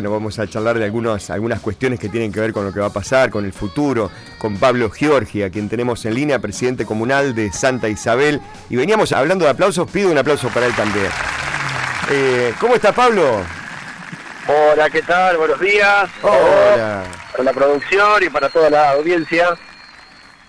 [0.00, 2.78] Bueno, vamos a charlar de algunas, algunas cuestiones que tienen que ver con lo que
[2.78, 6.86] va a pasar, con el futuro, con Pablo Giorgi, a quien tenemos en línea, presidente
[6.86, 8.40] comunal de Santa Isabel.
[8.70, 11.08] Y veníamos hablando de aplausos, pido un aplauso para él también.
[12.12, 13.40] Eh, ¿Cómo está Pablo?
[14.46, 15.36] Hola, ¿qué tal?
[15.36, 16.08] Buenos días.
[16.22, 17.02] Hola.
[17.32, 19.58] Para la producción y para toda la audiencia.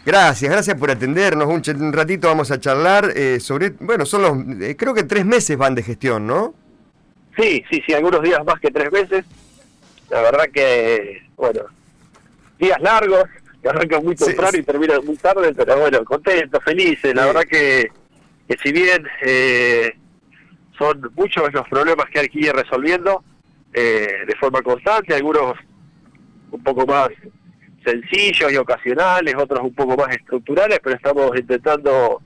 [0.05, 1.47] Gracias, gracias por atendernos.
[1.47, 5.57] Un, ratito vamos a charlar eh, sobre, bueno, son los, eh, creo que tres meses
[5.57, 6.53] van de gestión, ¿no?
[7.35, 9.25] Sí, sí, sí, algunos días más que tres meses.
[10.09, 11.61] La verdad que, bueno,
[12.59, 13.23] días largos,
[13.61, 14.59] que arrancan muy temprano sí.
[14.59, 17.13] y terminan muy tarde, pero bueno, contentos, felices.
[17.13, 17.27] La Sí.
[17.27, 17.91] verdad que,
[18.47, 19.91] que si bien eh,
[20.77, 23.23] son muchos los problemas que hay que ir resolviendo
[23.73, 25.53] eh, de forma constante, algunos
[26.51, 27.09] un poco más
[27.85, 32.21] sencillos y ocasionales, otros un poco más estructurales, pero estamos intentando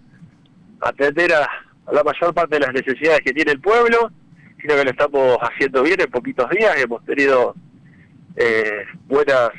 [0.81, 1.43] atender a,
[1.85, 4.11] a la mayor parte de las necesidades que tiene el pueblo.
[4.57, 6.77] Creo que lo estamos haciendo bien en poquitos días.
[6.77, 7.53] Hemos tenido
[8.35, 9.49] eh, buenas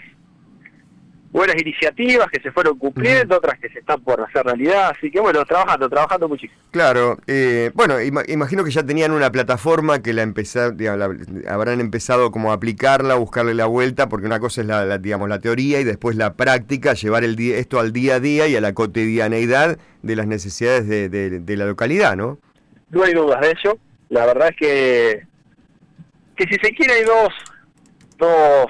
[1.30, 4.92] buenas iniciativas que se fueron cumpliendo, otras que se están por hacer realidad.
[4.96, 6.60] Así que bueno, trabajando, trabajando muchísimo.
[6.70, 11.52] Claro, eh, bueno, ima- imagino que ya tenían una plataforma que la, empeza- digamos, la-
[11.52, 14.98] habrán empezado como a aplicarla, a buscarle la vuelta, porque una cosa es la, la,
[14.98, 18.46] digamos, la teoría y después la práctica, llevar el día, esto al día a día
[18.46, 22.38] y a la cotidianeidad de las necesidades de, de- de la localidad, ¿no?
[22.90, 23.76] No hay dudas de ello.
[24.08, 25.26] La verdad es que,
[26.36, 27.32] que si se quiere hay dos,
[28.18, 28.66] dos,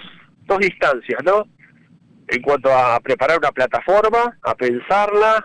[0.47, 1.45] dos instancias, ¿no?
[2.29, 5.45] En cuanto a preparar una plataforma, a pensarla,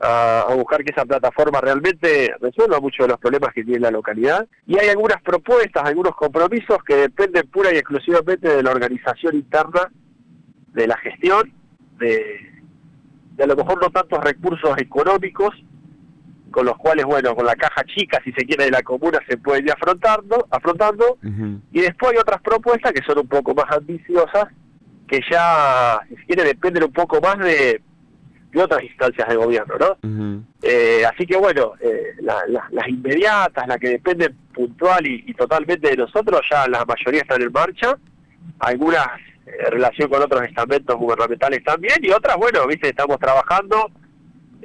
[0.00, 3.90] a, a buscar que esa plataforma realmente resuelva muchos de los problemas que tiene la
[3.90, 4.46] localidad.
[4.66, 9.90] Y hay algunas propuestas, algunos compromisos que dependen pura y exclusivamente de la organización interna,
[10.72, 11.52] de la gestión,
[11.98, 12.52] de,
[13.36, 15.54] de a lo mejor no tantos recursos económicos,
[16.54, 19.36] con los cuales, bueno, con la caja chica, si se quiere, de la comuna se
[19.36, 21.18] puede ir afrontando, afrontando.
[21.72, 24.46] Y después hay otras propuestas que son un poco más ambiciosas,
[25.08, 27.82] que ya, si se quiere, dependen un poco más de,
[28.52, 29.98] de otras instancias de gobierno, ¿no?
[30.62, 35.34] Eh, así que bueno, eh, la- la- las inmediatas, las que dependen puntual y, y
[35.34, 37.98] totalmente de nosotros, ya la mayoría están en marcha,
[38.60, 39.06] algunas
[39.46, 43.90] eh, en relación con otros estamentos gubernamentales también, y otras, bueno, viste, estamos trabajando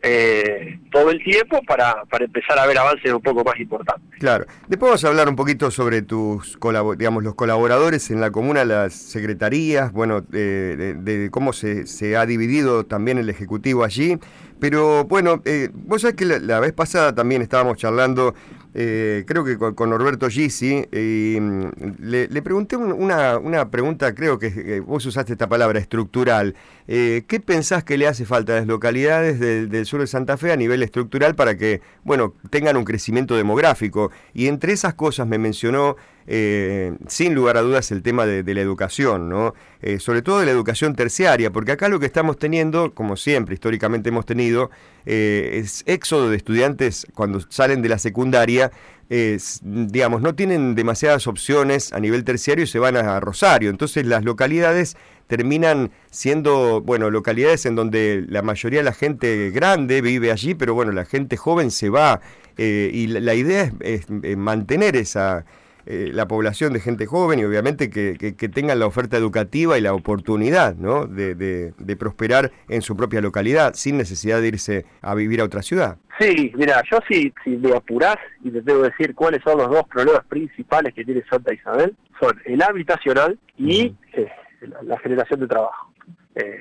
[0.04, 4.20] eh, todo el tiempo para, para empezar a ver avances un poco más importantes.
[4.20, 4.46] Claro.
[4.68, 6.58] Después vamos a hablar un poquito sobre tus,
[6.98, 12.86] digamos, los colaboradores en la comuna, las secretarías, bueno, de, cómo se, se ha dividido
[12.86, 14.18] también el Ejecutivo allí.
[14.60, 18.36] Pero bueno, eh, vos sabés que la vez pasada también estábamos charlando,
[18.74, 21.64] eh, creo que con, Norberto Gisi, y mm,
[22.00, 26.56] le, le pregunté un- una, una pregunta, creo que eh, vos usaste esta palabra, estructural.
[26.88, 30.38] Eh, ¿Qué pensás que le hace falta a las localidades del, del sur de Santa
[30.38, 34.12] Fe a nivel estructural para que, bueno, tengan un crecimiento demográfico?
[34.34, 35.96] Y entre esas cosas me mencionó,
[36.32, 39.56] eh, sin lugar a dudas, el tema de, la educación, ¿no?
[39.82, 43.56] Eh, sobre todo de la educación terciaria, porque acá lo que estamos teniendo, como siempre,
[43.56, 44.70] históricamente hemos tenido,
[45.08, 48.72] eh, es éxodo de estudiantes cuando salen de la secundaria,
[49.10, 53.72] digamos, no tienen demasiadas opciones a nivel terciario y se van a Rosario.
[53.72, 60.04] Entonces las localidades terminan siendo, bueno, localidades en donde la mayoría de la gente grande
[60.04, 62.22] vive allí, pero bueno, la gente joven se va.
[62.56, 64.06] y la, idea es,
[64.38, 65.44] mantener esa
[65.92, 69.76] eh, la población de gente joven y obviamente que, que- que tengan la oferta educativa
[69.78, 71.08] y la oportunidad ¿no?
[71.08, 75.46] de, de- de prosperar en su propia localidad sin necesidad de irse a vivir a
[75.46, 75.98] otra ciudad.
[76.20, 79.70] Sí, mira, yo si, si me apurás y te tengo que decir cuáles son los
[79.70, 84.30] dos problemas principales que tiene Santa Isabel, son el habitacional y eh,
[84.62, 85.92] la, la generación de trabajo.
[86.36, 86.60] Eh,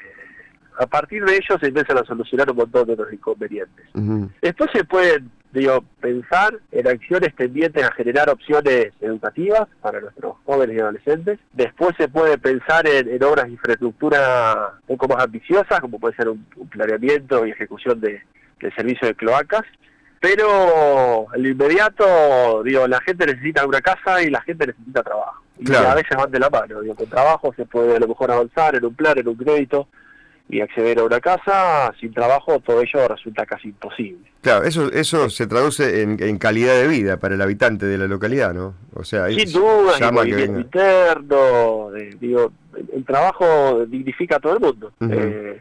[0.78, 3.84] a partir de ellos se empiezan a solucionar un montón de los inconvenientes.
[4.40, 10.76] Después se pueden, digo, pensar en acciones tendientes a generar opciones educativas para nuestros jóvenes
[10.76, 11.38] y adolescentes.
[11.52, 16.14] Después se puede pensar en, en obras de infraestructura un poco más ambiciosas, como puede
[16.16, 18.22] ser un, un planeamiento y ejecución de,
[18.60, 19.62] del servicio de cloacas.
[20.20, 25.42] Pero en lo inmediato, digo, la gente necesita una casa y la gente necesita trabajo.
[25.60, 25.88] Y Claro.
[25.90, 28.74] a veces van de la mano, digo, con trabajo se puede a lo mejor avanzar
[28.76, 29.88] en un plan, en un crédito
[30.50, 34.30] y acceder a una casa, sin trabajo todo ello resulta casi imposible.
[34.40, 38.06] Claro, eso, eso se traduce en, en calidad de vida para el habitante de la
[38.06, 38.74] localidad, ¿no?
[38.94, 44.40] O sea, Sin duda, el llama movimiento interno, de- digo, el, el trabajo dignifica a
[44.40, 44.92] todo el mundo.
[45.10, 45.60] Eh,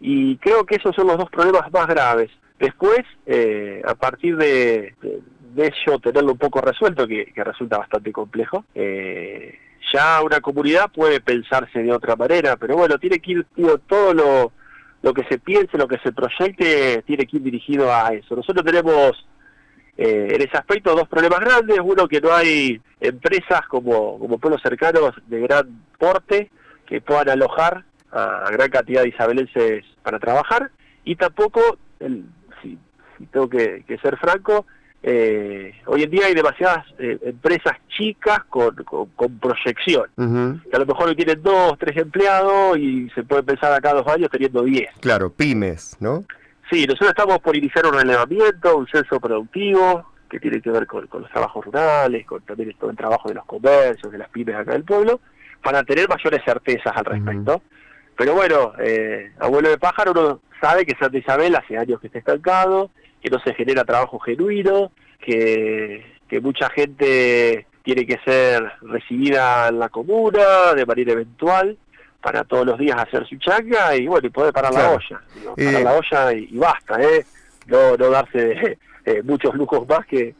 [0.00, 2.30] y creo que esos son los dos problemas más graves.
[2.58, 5.20] Después, eh, a partir de, de,
[5.54, 9.54] de ello, tenerlo un poco resuelto, que, que resulta bastante complejo, eh,
[9.92, 13.46] ya una comunidad puede pensarse de otra manera, pero bueno, tiene que ir,
[13.86, 14.52] todo lo,
[15.02, 18.36] lo que se piense, lo que se proyecte, tiene que ir dirigido a eso.
[18.36, 19.26] Nosotros tenemos
[19.96, 24.60] eh, en ese aspecto dos problemas grandes, uno que no hay empresas como, como pueblos
[24.62, 26.50] cercanos de gran porte
[26.86, 30.70] que puedan alojar a, gran cantidad de isabelenses para trabajar
[31.04, 32.24] y tampoco, el,
[32.62, 32.78] si,
[33.30, 34.66] tengo que, ser franco,
[35.08, 40.86] eh, hoy en día hay demasiadas eh, empresas chicas con, con, proyección, que a lo
[40.86, 44.90] mejor hoy tienen dos, tres empleados y se puede pensar acá dos años teniendo diez.
[44.98, 46.24] Claro, pymes, ¿no?
[46.68, 51.08] Sí, nosotros estamos por iniciar un relevamiento, un censo productivo, que tiene que ver con,
[51.08, 54.72] los trabajos rurales, con también todo el trabajo de los comercios, de las pymes acá
[54.72, 55.20] del pueblo,
[55.62, 57.62] para tener mayores certezas al respecto.
[58.16, 62.18] Pero bueno, eh, abuelo de pájaro uno sabe que Santa Isabel hace años que está
[62.18, 62.90] estancado,
[63.22, 69.78] que no se genera trabajo genuino, que, que mucha gente tiene que ser recibida en
[69.78, 71.78] la comuna de manera eventual
[72.20, 75.20] para todos los días hacer su changa y bueno, y poder parar la olla.
[75.56, 77.24] Parar eh, la olla y, basta, ¿eh?
[77.66, 80.34] No, no darse eh, muchos lujos más que,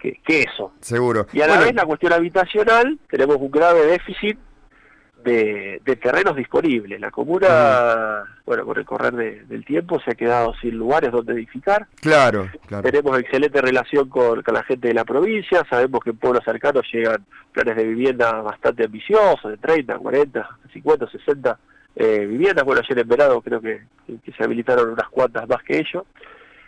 [0.00, 0.72] que, eso.
[0.80, 1.28] Seguro.
[1.32, 4.36] Y a la vez la cuestión habitacional, tenemos un grave déficit
[5.24, 7.00] de, terrenos disponibles.
[7.00, 11.86] La comuna, bueno, con el correr del tiempo se ha quedado sin lugares donde edificar.
[12.00, 12.82] Claro, claro.
[12.82, 17.24] Tenemos excelente relación con, la gente de la provincia, sabemos que en pueblos cercanos llegan
[17.52, 21.58] planes de vivienda bastante ambiciosos, de 30, 40, 50, 60
[21.96, 22.64] viviendas.
[22.64, 23.82] Bueno, ayer en verano creo que,
[24.24, 26.04] que se habilitaron unas cuantas más que ellos.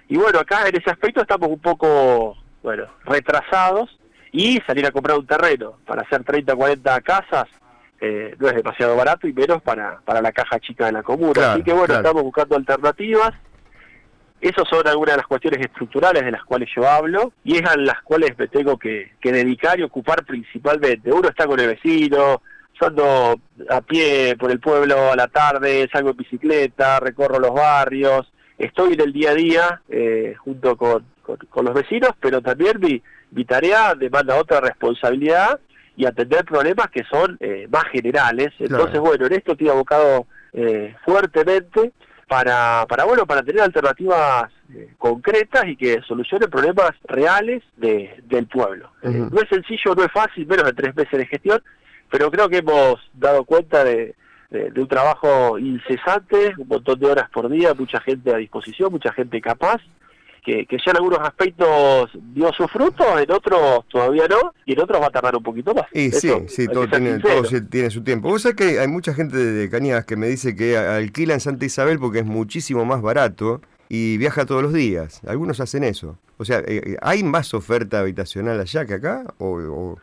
[0.08, 3.98] Y bueno, acá en ese aspecto estamos un poco, bueno, retrasados
[4.30, 7.48] y salir a comprar un terreno para hacer 30, 40 casas
[8.04, 11.52] eh, no es demasiado barato y menos para, para la caja chica de la comuna.
[11.52, 13.30] Así que bueno, estamos buscando alternativas.
[14.40, 17.76] Esas son algunas de las cuestiones estructurales de las cuales yo hablo y es a
[17.76, 21.12] las cuales me tengo que, dedicar y ocupar principalmente.
[21.12, 22.42] Uno está con el vecino,
[22.80, 23.40] ando
[23.70, 28.94] a pie por el pueblo a la tarde, salgo en bicicleta, recorro los barrios, estoy
[28.94, 33.00] en el día a día eh, junto con, con, los vecinos, pero también mi,
[33.30, 35.60] mi tarea demanda otra responsabilidad
[35.96, 38.52] y atender problemas que son eh, más generales.
[38.58, 41.92] Entonces, bueno, en esto estoy abocado eh, fuertemente
[42.28, 48.46] para, para, bueno, para tener alternativas eh, concretas y que solucionen problemas reales de, del
[48.46, 48.90] pueblo.
[49.02, 51.62] no es sencillo, no es fácil, menos de tres meses de gestión,
[52.10, 54.14] pero creo que hemos dado cuenta de,
[54.50, 59.12] de, un trabajo incesante, un montón de horas por día, mucha gente a disposición, mucha
[59.12, 59.80] gente capaz,
[60.42, 65.00] que, ya en algunos aspectos dio su fruto, en otros todavía no, y en otros
[65.00, 65.86] va a tardar un poquito más.
[65.92, 67.20] Y sí, sí, todo tiene,
[67.70, 68.28] tiene, su tiempo.
[68.28, 71.64] Vos sabés que hay mucha gente de Cañadas que me dice que alquila en Santa
[71.64, 75.20] Isabel porque es muchísimo más barato y viaja todos los días.
[75.26, 76.18] Algunos hacen eso.
[76.38, 79.22] O sea, eh, eh, ¿hay más oferta habitacional allá que acá?
[79.38, 79.96] O,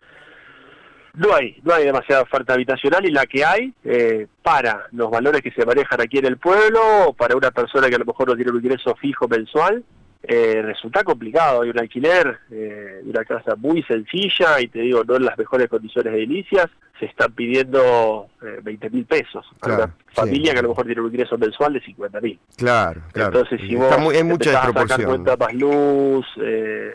[1.15, 5.41] No hay, no hay demasiada oferta habitacional y la que hay eh, para los valores
[5.41, 8.35] que se manejan aquí en el pueblo, para una persona que a lo mejor no
[8.35, 9.83] tiene un ingreso fijo mensual,
[10.23, 11.61] eh, resulta complicado.
[11.61, 15.37] Hay un alquiler eh, de una casa muy sencilla y te digo, no en las
[15.37, 16.67] mejores condiciones edilicias,
[16.99, 21.01] se están pidiendo eh, 20 mil pesos a una familia que a lo mejor tiene
[21.01, 22.39] un ingreso mensual de 50 mil.
[22.57, 23.39] Claro, claro.
[23.39, 26.93] Entonces, si vos muy, mucha a sacar cuenta más luz, eh,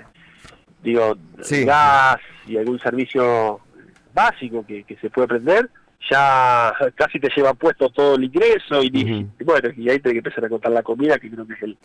[0.83, 3.61] digo, gas y algún servicio
[4.13, 5.71] básico que, que se puede prender,
[6.11, 10.45] ya casi te lleva puesto todo el ingreso y, bueno, y ahí tenés que empezar
[10.45, 11.79] a contar la comida, que creo que es el,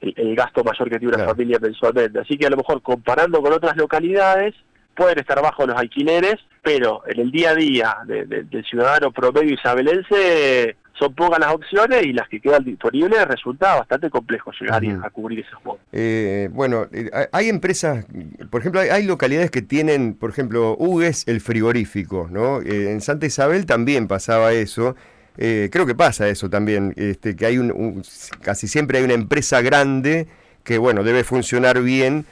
[0.00, 2.20] el, gasto mayor que tiene una familia mensualmente.
[2.20, 4.54] Así que a lo mejor comparando con otras localidades,
[4.94, 10.76] pueden estar bajo los alquileres, pero en el día a día del ciudadano promedio isabelense
[10.98, 15.40] son pocas las opciones y las que quedan disponibles resulta bastante complejo llegar a cubrir
[15.40, 15.86] esos montos.
[15.92, 18.04] Eh, bueno, eh, hay empresas,
[18.50, 22.60] por ejemplo, hay, localidades que tienen, por ejemplo, Hugues el frigorífico, ¿no?
[22.60, 24.96] Eh, en Santa Isabel también pasaba eso
[25.38, 28.02] eh, creo que pasa eso también, este, que hay un,
[28.42, 30.26] casi siempre hay una empresa grande
[30.64, 32.26] que bueno debe funcionar bien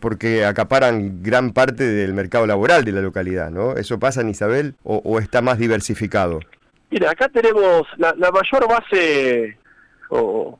[0.00, 3.76] porque acaparan gran parte del mercado laboral de la localidad, ¿no?
[3.76, 6.40] ¿Eso pasa en Isabel o, está más diversificado?
[6.90, 9.58] Mira, acá tenemos la, mayor base,
[10.08, 10.58] o,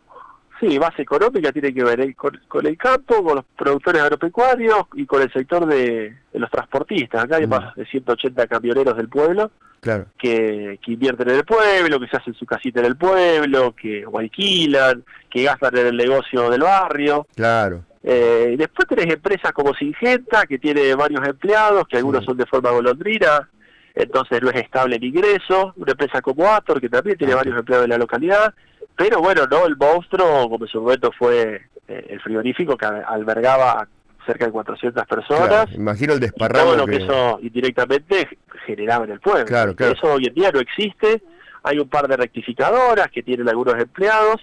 [0.61, 5.23] sí, base económica tiene que ver con, el campo, con los productores agropecuarios y con
[5.23, 7.25] el sector de, los transportistas.
[7.25, 9.51] Acá hay más de 180 camioneros del pueblo
[10.19, 14.19] que, invierten en el pueblo, que se hacen su casita en el pueblo, que o
[14.19, 17.27] alquilan, que gastan en el negocio del barrio.
[17.35, 17.85] Claro.
[18.03, 22.47] Eh, y después tenés empresas como Singenta, que tiene varios empleados, que algunos son de
[22.47, 23.49] forma golondrina,
[23.95, 25.73] entonces no es estable el ingreso.
[25.77, 28.55] Una empresa como Ator, que también tiene varios empleados en la localidad.
[28.97, 33.87] Pero bueno, no el monstruo, como en su momento fue eh, el frigorífico, que albergaba
[34.25, 35.73] cerca de 400 personas.
[35.73, 36.73] imagino el desparramo.
[36.73, 36.97] todo lo que...
[36.97, 38.29] eso indirectamente
[38.67, 39.45] generaba en el pueblo.
[39.45, 41.23] Claro, Eso hoy en día no existe.
[41.63, 44.41] Hay un par de rectificadoras que tienen algunos empleados,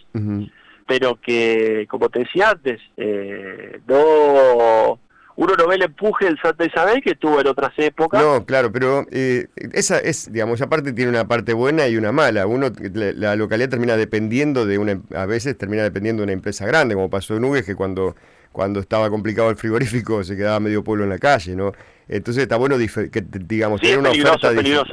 [0.85, 4.99] pero que, como te decía antes, eh, no
[5.35, 8.21] uno no ve el empuje del Santa Isabel que tuvo en otras épocas.
[8.21, 12.45] No, claro, pero eh, esa es, digamos, aparte tiene una parte buena y una mala.
[12.45, 16.93] Uno, la, localidad termina dependiendo de una, a veces termina dependiendo de una empresa grande,
[16.93, 18.15] como pasó en Ugues, que cuando,
[18.51, 21.71] cuando estaba complicado el frigorífico se quedaba medio pueblo en la calle, ¿no?
[22.07, 24.51] Entonces está bueno que, digamos, tener una oferta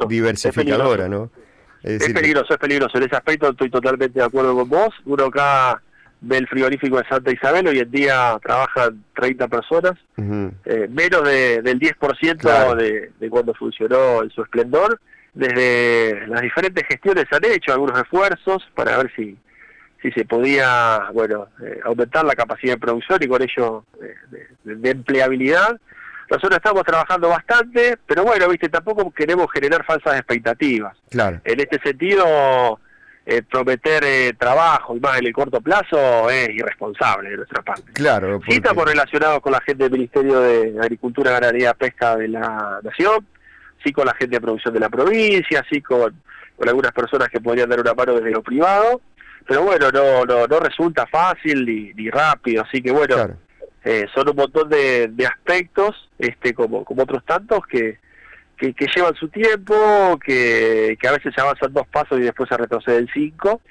[0.08, 1.30] diversificadora, ¿no?
[1.82, 2.98] Es, es peligroso, es peligroso.
[2.98, 4.94] En ese aspecto estoy totalmente de acuerdo con vos.
[5.06, 5.82] Uno acá
[6.20, 12.74] ve frigorífico de Santa Isabel, hoy en día trabajan 30 personas, eh, menos del 10%
[12.76, 15.00] de, de cuando funcionó en su esplendor.
[15.32, 19.38] Desde las diferentes gestiones han hecho algunos esfuerzos para ver si,
[20.02, 24.90] si se podía bueno eh, aumentar la capacidad de producción y con ello eh, de,
[24.90, 25.78] empleabilidad.
[26.30, 30.96] Nosotros estamos trabajando bastante, pero bueno, viste, tampoco queremos generar falsas expectativas.
[31.10, 31.40] Claro.
[31.44, 32.78] En este sentido,
[33.26, 37.92] eh, prometer eh, trabajo y más en el corto plazo es irresponsable de nuestra parte.
[37.92, 38.40] Claro.
[38.48, 43.26] Sí estamos relacionados con la gente del Ministerio de Agricultura, Ganadería, Pesca de la Nación,
[43.84, 46.20] sí con la gente de producción de la provincia, sí con,
[46.56, 49.00] con algunas personas que podrían dar una mano desde lo privado,
[49.46, 53.36] pero bueno, no no, no resulta fácil ni, ni rápido, así que bueno,
[53.84, 57.98] eh, son un montón de, de aspectos, este como, como otros tantos, que
[58.60, 63.08] que, llevan su tiempo, que, a veces se avanzan dos pasos y después se retroceden
[63.12, 63.62] cinco,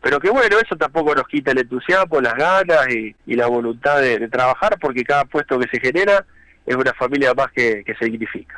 [0.00, 4.28] pero que bueno, eso tampoco nos quita el entusiasmo, las ganas y, la voluntad de,
[4.28, 6.24] trabajar, porque cada puesto que se genera
[6.66, 8.56] es una familia más que, se dignifica.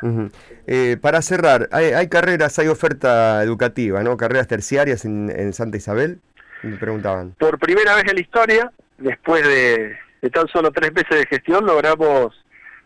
[0.66, 4.16] Eh, para cerrar, hay, carreras, hay oferta educativa, ¿no?
[4.16, 6.20] Carreras terciarias en, en Santa Isabel,
[6.62, 7.34] me preguntaban.
[7.38, 11.66] Por primera vez en la historia, después de, de tan solo tres meses de gestión,
[11.66, 12.34] logramos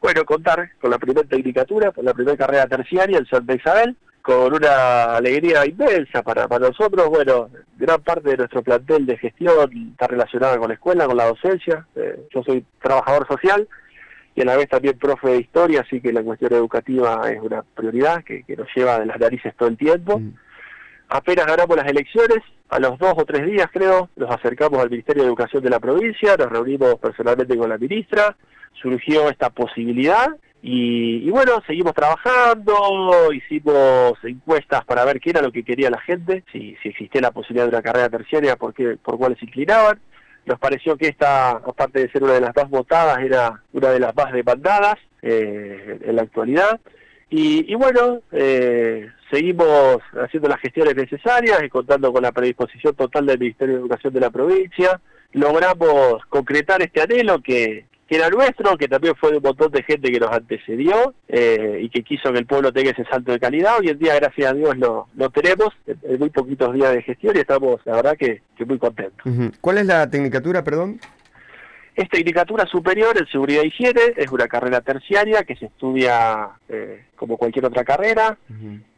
[0.01, 4.53] bueno, contar con la primera tecnicatura, con la primera carrera terciaria en Santa Isabel, con
[4.53, 7.09] una alegría inmensa para, para nosotros.
[7.09, 11.27] Bueno, gran parte de nuestro plantel de gestión está relacionada con la escuela, con la
[11.27, 11.87] docencia.
[11.97, 13.67] Eh, yo soy trabajador social
[14.35, 17.63] y a la vez también profe de historia, así que la cuestión educativa es una
[17.63, 20.19] prioridad que, nos lleva de las narices todo el tiempo.
[20.21, 20.35] Mm.
[21.09, 22.39] Apenas ganamos las elecciones,
[22.69, 25.81] a los dos o tres días creo, nos acercamos al Ministerio de Educación de la
[25.81, 28.37] provincia, nos reunimos personalmente con la ministra,
[28.75, 30.29] surgió esta posibilidad
[30.61, 36.45] y, bueno, seguimos trabajando, hicimos encuestas para ver qué era lo que quería la gente,
[36.53, 40.01] si, si existía la posibilidad de una carrera terciaria, por, qué, por cuáles se inclinaban.
[40.47, 44.01] Nos pareció que esta, aparte de ser una de las más votadas, era una de
[44.01, 46.81] las más demandadas eh, en la actualidad.
[47.31, 53.39] Y, bueno, eh, seguimos haciendo las gestiones necesarias y contando con la predisposición total del
[53.39, 55.01] Ministerio de Educación de la provincia.
[55.33, 59.83] Logramos concretar este anhelo que, que era nuestro, que también fue de un montón de
[59.83, 63.39] gente que nos antecedió eh, y que quiso que el pueblo tenga ese salto de
[63.39, 63.79] calidad.
[63.79, 67.37] Hoy en día, gracias a Dios, lo, lo tenemos en, muy poquitos días de gestión
[67.37, 69.31] y estamos, la verdad, que, muy contentos.
[69.61, 70.99] ¿Cuál es la tecnicatura, perdón?
[71.99, 77.07] Es tecnicatura superior en seguridad y higiene, es una carrera terciaria que se estudia eh,
[77.17, 78.39] como cualquier otra carrera.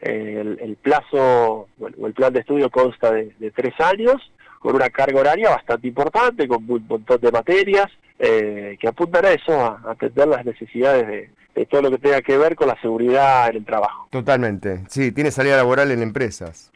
[0.03, 4.21] Eh, el, plazo o el, plan de estudio consta de, de tres años
[4.59, 7.87] con una carga horaria bastante importante, con un montón de materias
[8.19, 12.37] eh, que apuntan a eso, a, atender las necesidades de, todo lo que tenga que
[12.37, 14.09] ver con la seguridad en el trabajo.
[14.11, 16.71] Totalmente, sí, tiene salida laboral en empresas.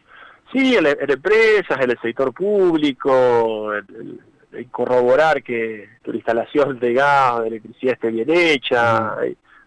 [0.55, 4.21] Sí, en, empresas, en el sector público, en,
[4.71, 9.17] corroborar que la instalación de gas, de electricidad esté bien hecha.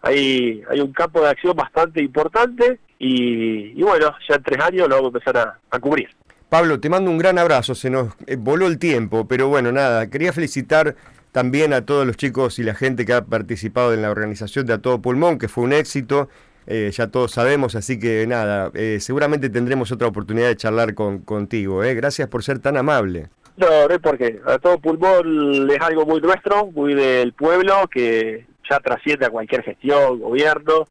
[0.02, 4.96] Hay, hay, un campo de acción bastante importante y, bueno, ya en tres años lo
[4.96, 6.08] vamos a empezar a cubrir.
[6.48, 10.08] Pablo, te mando un gran abrazo, se nos eh, voló el tiempo, pero bueno, nada,
[10.08, 10.96] quería felicitar
[11.30, 14.72] también a todos los chicos y la gente que ha participado en la organización de
[14.72, 16.30] A Todo Pulmón, que fue un éxito,
[16.66, 21.18] eh, ya todos sabemos, así que nada, eh, seguramente tendremos otra oportunidad de charlar con,
[21.18, 23.28] contigo, gracias por ser tan amable.
[23.60, 29.26] Es porque A Todo Pulmón es algo muy nuestro, muy del pueblo, que ya trasciende
[29.26, 30.86] a cualquier gestión, gobierno,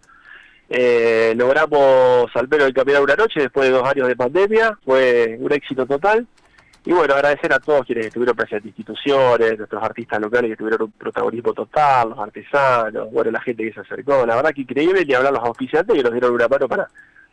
[0.69, 5.37] eh, logramos al menos el caminar una noche después de dos años de pandemia, fue
[5.39, 6.27] un éxito total.
[6.83, 10.91] Y bueno, agradecer a todos quienes estuvieron presentes, instituciones, nuestros artistas locales que tuvieron un
[10.91, 15.13] protagonismo total, los artesanos, bueno, la gente que se acercó, la verdad que increíble, y
[15.13, 16.87] hablar los auspiciantes que nos dieron una mano para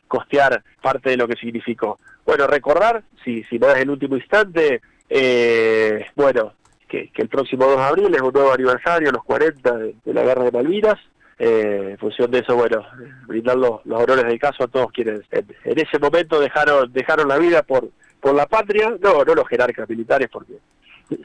[0.08, 1.98] costear parte de lo que significó.
[2.24, 4.80] Bueno, recordar, si, si no es el último instante,
[5.16, 6.54] eh, bueno,
[6.88, 10.42] que, el próximo 2 de abril es un nuevo aniversario, los 40 de la Guerra
[10.42, 10.98] de Malvinas,
[11.38, 12.84] eh, en función de eso, bueno,
[13.28, 17.38] brindar los, los honores del caso a todos quienes en, ese momento dejaron dejaron la
[17.38, 17.90] vida por
[18.20, 20.54] por la patria, no, no los jerarcas militares porque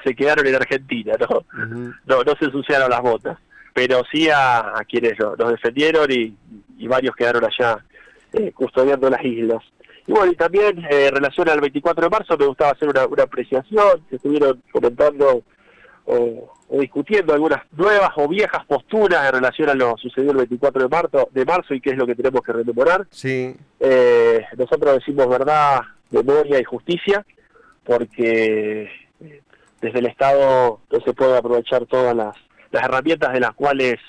[0.03, 1.45] se quedaron en Argentina, ¿no?
[2.05, 3.39] no, no se ensuciaron las botas,
[3.73, 6.35] pero sí a, quienes nos defendieron y,
[6.87, 7.83] varios quedaron allá
[8.33, 9.63] eh, custodiando las islas.
[10.09, 13.05] Y bueno, y también eh, en relación al 24 de marzo me gustaba hacer una,
[13.05, 15.43] una apreciación, se estuvieron comentando
[16.05, 20.89] o, discutiendo algunas nuevas o viejas posturas en relación a lo sucedido el 24 de
[20.89, 23.05] marzo, de marzo y qué es lo que tenemos que rememorar.
[23.11, 23.55] Sí.
[23.79, 27.23] Eh, nosotros decimos verdad, memoria y justicia,
[27.83, 28.89] porque
[29.21, 29.41] eh,
[29.79, 32.35] desde el Estado no se puede aprovechar todas las,
[32.71, 33.99] las herramientas de las cuales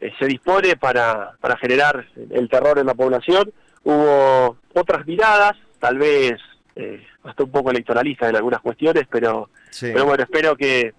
[0.00, 3.52] eh, se dispone para, para generar el terror en la población.
[3.84, 6.34] Hubo otras miradas, tal vez
[6.76, 10.94] eh, hasta un poco electoralistas en algunas cuestiones, pero, pero bueno, espero que,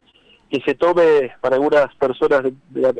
[0.49, 2.53] que se tome para algunas personas de,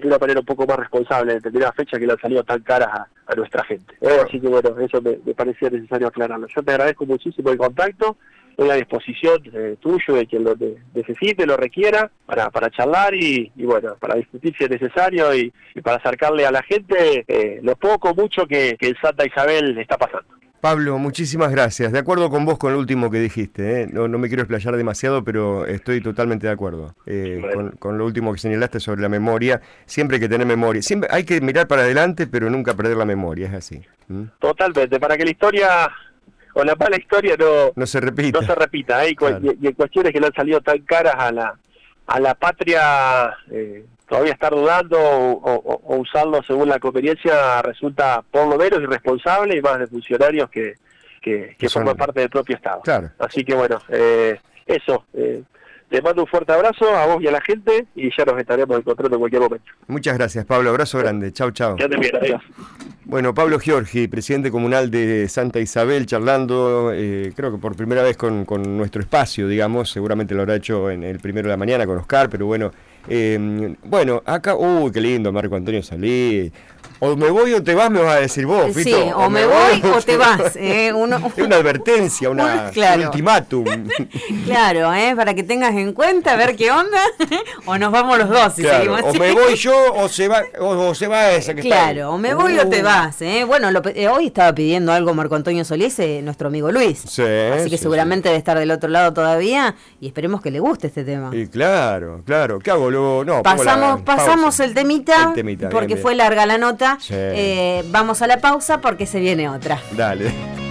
[0.04, 2.90] una manera un poco más responsable en determinadas fechas que le han salido tan caras
[3.28, 3.96] a, nuestra gente.
[4.26, 6.48] Así que bueno, eso me, me parecía necesario aclararlo.
[6.48, 8.18] Yo te agradezco muchísimo el contacto
[8.54, 10.56] estoy a disposición eh, tuyo de quien lo
[10.94, 15.98] necesite, lo requiera, para, para charlar y, bueno, para discutir si es necesario y, para
[15.98, 20.28] acercarle a la gente eh, lo poco, mucho que, que en Santa Isabel está pasando.
[20.62, 21.92] Pablo, muchísimas gracias.
[21.92, 23.82] De acuerdo con vos con lo último que dijiste.
[23.82, 23.88] ¿eh?
[23.92, 26.96] No, no, me quiero explayar demasiado, pero estoy totalmente de acuerdo
[27.80, 29.60] con, lo último que señalaste sobre la memoria.
[29.86, 30.82] Siempre hay que tener memoria.
[30.82, 33.48] Siempre hay que mirar para adelante, pero nunca perder la memoria.
[33.48, 33.82] Es así.
[34.40, 35.02] Totalmente.
[35.02, 35.92] Para que la historia
[36.54, 38.40] o la mala historia no, no se repita.
[38.40, 39.16] No se repita ¿eh?
[39.20, 41.56] y, en cuestiones que le han salido tan caras a la,
[42.08, 48.58] a la patria, eh, todavía estar dudando o, usarlo según la conveniencia resulta por lo
[48.58, 50.76] menos irresponsable y más de funcionarios que,
[51.22, 52.82] que, forman parte del propio Estado.
[53.20, 55.06] Así que bueno, eh, eso.
[55.14, 55.44] Eh,
[55.90, 58.80] te mando un fuerte abrazo a vos y a la gente y ya nos estaremos
[58.80, 59.72] encontrando en cualquier momento.
[59.86, 60.72] Muchas gracias, Pablo.
[60.72, 61.32] Abrazo grande.
[61.32, 61.78] Chau, chau.
[61.78, 62.42] Ya te bien, adiós.
[63.06, 68.16] Bueno, Pablo Giorgi, presidente comunal de Santa Isabel, charlando, eh, creo que por primera vez
[68.16, 68.46] con,
[68.78, 72.30] nuestro espacio, digamos, seguramente lo habrá hecho en el primero de la mañana con Oscar,
[72.30, 72.72] pero bueno,
[73.10, 76.50] eh, bueno, acá, uy, qué lindo, Marco Antonio Salí,
[77.00, 78.84] o me voy o te vas, me vas a decir vos, Fito.
[78.84, 80.56] Sí, o, me, voy, o te vas.
[80.56, 80.92] ¿eh?
[80.94, 81.18] una
[81.56, 83.66] advertencia, una, un ultimátum.
[84.46, 85.14] claro, ¿eh?
[85.16, 87.00] para que tengas en cuenta, a ver qué onda.
[87.66, 88.54] o nos vamos los dos.
[88.54, 92.12] Si seguimos o me voy yo o se va, o, se va esa que Claro,
[92.12, 93.22] o me voy o te vas.
[93.22, 93.44] ¿eh?
[93.46, 97.04] Bueno, eh, hoy estaba pidiendo algo Marco Antonio Solís, eh, nuestro amigo Luis.
[97.08, 100.88] Sí, Así que seguramente debe estar del otro lado todavía y esperemos que le guste
[100.88, 101.30] este tema.
[101.34, 102.60] Y claro, claro.
[102.60, 103.26] ¿Qué hago luego?
[103.26, 105.34] No, pasamos, pasamos el temita,
[105.72, 106.83] porque fue larga la nota.
[107.10, 109.80] Eh, vamos a la pausa porque se viene otra.
[109.92, 110.63] Dale.